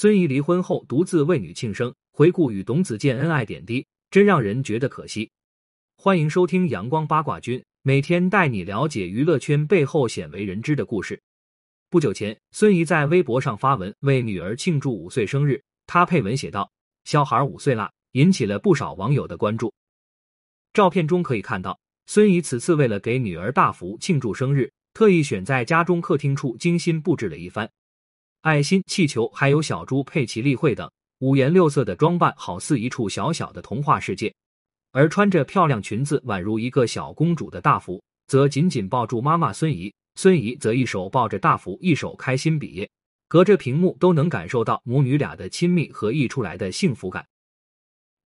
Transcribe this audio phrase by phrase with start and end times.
[0.00, 5.30] 孙怡离婚后独自为女庆生，回顾与董子健恩爱点滴，真让人觉得可惜。
[5.94, 11.20] 欢迎收听阳光八卦君，每天带你了解娱乐圈背后鲜为人知的故事。
[11.90, 16.72] 不久前，孙怡在微博上发文为女儿庆祝五岁生日，她配文写道
[17.04, 19.70] ：“小孩五岁啦”，引起了不少网友的关注。
[20.72, 27.70] 照片中可以看到，孙怡此次为了给女儿大福庆祝生日，特意选在家中客厅处精心布置了一番。
[28.42, 34.32] 爱心、气球，还有小猪佩奇例会等五颜六色的装扮，好似一处小小的童话世界。
[34.92, 42.88] 而穿着漂亮裙子，宛如一个小公主的大福，则紧紧抱住妈妈孙怡，孙怡则一手抱着大福，一手开心比耶。
[43.28, 47.26] 隔着屏幕都能感受到母女俩的亲密和溢出来的幸福感。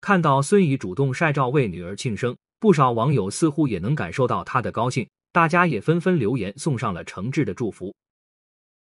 [0.01, 7.93] 看到孙怡主动晒照为女儿庆生，不少网友似乎也能感受到她的高兴，大家也纷纷留言送上了诚挚的祝福。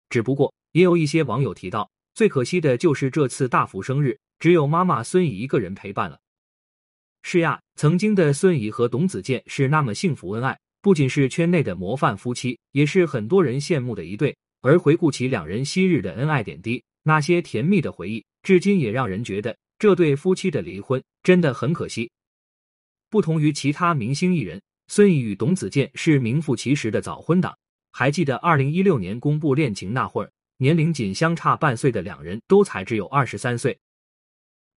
[0.10, 6.20] 只不过，也有一些网友提到，最可惜的就是这次大福生日只有妈妈孙怡一个人陪伴了。
[7.22, 14.36] 是呀，曾经的孙怡和董子健是那么幸福恩爱，不仅是圈内的模范夫妻，也是很多人羡慕的一对。
[14.62, 22.12] 而回顾起两人昔日的恩爱点滴，那些甜蜜的回忆，至今也让人觉得这对夫妻的离婚真的很可惜。
[23.10, 27.58] 不同于其他明星艺人，孙怡与董子健是名副其实的早婚党。
[27.92, 33.78] 还记得二零一六年公布恋情那会儿，年龄仅相差半岁的两人都才只有二十三岁，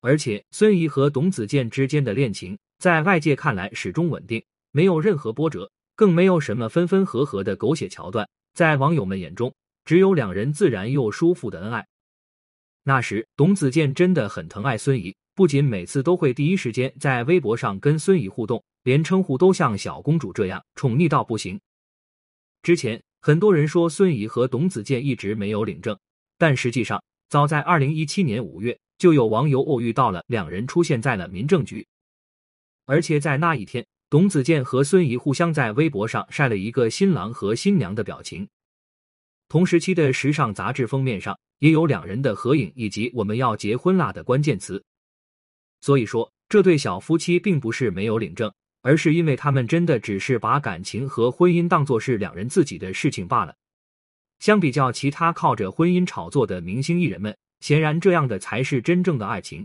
[0.01, 9.55] 而且孙怡和董子健之间的恋情在外界看来始终稳定，没有任何波折，更没有什么分分合合的狗血桥段，在网友们眼中，
[9.85, 11.87] 只有两人自然又舒服的恩爱。
[12.85, 21.61] 那时，董子健真的很疼爱孙怡，不仅每次都会第一时间在微博上跟孙怡互动，连称呼都像小公主这样宠溺到不行。
[22.63, 25.99] 之前很多人说孙怡和董子健一直没有领证，
[26.39, 31.87] 但实际上早在二零一七年五月，就有网友偶遇到了两人出现在了民政局，
[32.87, 38.49] 而且在那一天，董子健和孙怡互相在微博上晒了一个新郎和新娘的表情。
[39.49, 44.83] 同时期的时尚杂志封面上也有两人的合影以及“我们要结婚啦”的关键词。
[45.81, 48.53] 所以说，这对小夫妻并不是没有领证。
[48.83, 53.55] 而是因为他们真的只是把感情和婚姻当作是两人自己的事情罢了。
[54.41, 59.65] 相比较其他靠着婚姻炒作的明星艺人们，显然这样的才是真正的爱情。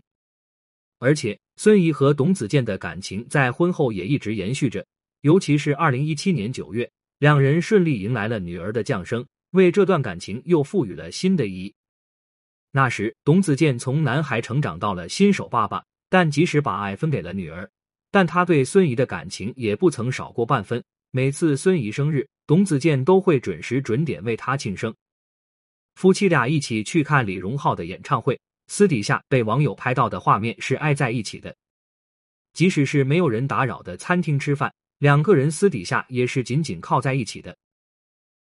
[1.00, 4.86] 而且孙怡和董子健的感情在婚后也一直延续着，
[5.22, 6.90] 尤其是二零一七年九月，
[7.20, 11.74] 两人顺利迎来了女儿的降生，为这段感情又赋予了新的意义。
[12.72, 17.68] 那时，董子健从男孩成长到了新手爸爸，但即使把爱分给了女儿。
[18.18, 20.84] 但他对孙怡的感情也不曾少过半分。
[21.12, 24.92] 每次孙怡生日，董子健都会准时准点为她庆生。
[25.94, 28.40] 夫妻俩一起去看李荣浩的演唱会，
[28.70, 31.56] 私底下被网友拍到的画面是挨在一起的。
[32.54, 37.56] 即使是没有人打扰的餐厅吃饭，两个人私底下也是紧紧靠在一起的。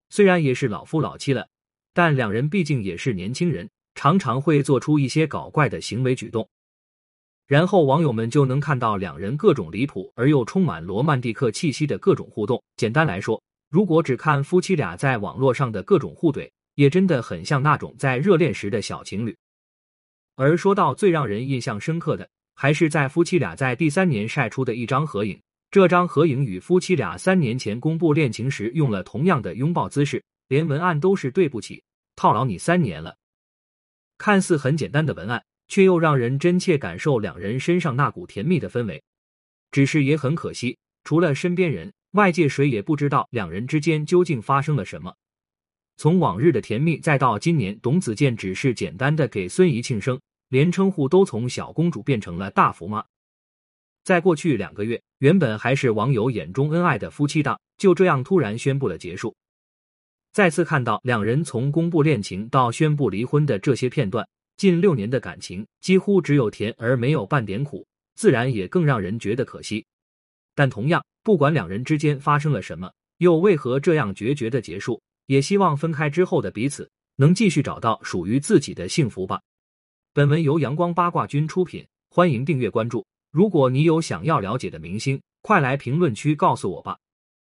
[0.09, 1.47] 虽然也是老夫老妻了，
[1.95, 6.49] 但两人毕竟也是年轻人，常常会做出一些搞怪的行为举动。
[7.51, 12.63] 然后网友们就能看到两人各种离谱而又充满罗曼蒂克气息的各种互动。
[12.77, 19.37] 简单来说，如果只看夫妻俩在网络上的各种互怼，也真的很像那种在热恋时的小情侣。
[20.37, 25.37] 而说到最让人印象深刻的，还是在夫妻俩在第三年晒出的一张合影。
[25.73, 31.83] 这张合影与夫妻俩三年前公布恋情时用了同样的拥抱姿势，连文案都是“对不起，
[32.15, 33.17] 套牢你三年了”。
[34.19, 35.43] 看似很简单的文案。
[35.71, 39.03] 却又让人真切感受两人身上那股甜蜜的氛围，
[39.71, 45.15] 只是也很可惜，除了身边人，外界谁也不知道两人之间究竟发生了什么。
[45.97, 53.05] 从往日的甜蜜，再到今年董子健只是简单的给孙怡庆生，连称呼都从小公主变成了大福妈。
[54.03, 59.37] 在过去两个月，原本还是网友眼中恩爱的夫妻档，就这样突然宣布了结束。
[60.33, 64.27] 再次看到两人从公布恋情到宣布离婚的这些片段。
[64.61, 69.83] 近六年的感情几乎只有甜而没有半点苦，自然也更让人觉得可惜。
[70.55, 79.41] 但同样，不管两人之间发生了什么，又为何这样决绝的结束，也希望分开之后的彼此能继续找到属于自己的幸福吧。
[80.13, 83.07] 本文由阳光八卦君出品，欢迎订阅关注。
[83.31, 86.99] 如果你有想要了解的明星，快来评论区告诉我吧。